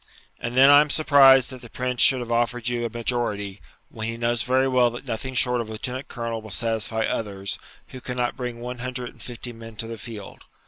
And 0.39 0.57
then 0.57 0.71
I 0.71 0.81
am 0.81 0.89
surprised 0.89 1.51
that 1.51 1.61
the 1.61 1.69
Prince 1.69 2.01
should 2.01 2.21
have 2.21 2.31
offered 2.31 2.67
you 2.67 2.83
a 2.85 2.89
majority, 2.89 3.61
when 3.89 4.07
he 4.07 4.17
knows 4.17 4.41
very 4.41 4.67
well 4.67 4.89
that 4.89 5.05
nothing 5.05 5.35
short 5.35 5.61
of 5.61 5.69
lieutenant 5.69 6.07
colonel 6.07 6.41
will 6.41 6.49
satisfy 6.49 7.03
others, 7.03 7.59
who 7.89 8.01
cannot 8.01 8.35
bring 8.35 8.59
one 8.61 8.79
hundred 8.79 9.09
and 9.11 9.21
fifty 9.21 9.53
men 9.53 9.75
to 9.75 9.85
the 9.85 9.99
field. 9.99 10.45